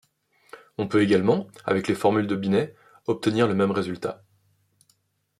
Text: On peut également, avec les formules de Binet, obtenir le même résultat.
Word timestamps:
On 0.79 0.87
peut 0.87 1.03
également, 1.03 1.45
avec 1.63 1.87
les 1.87 1.93
formules 1.93 2.25
de 2.25 2.35
Binet, 2.35 2.73
obtenir 3.05 3.47
le 3.47 3.53
même 3.53 3.69
résultat. 3.69 4.23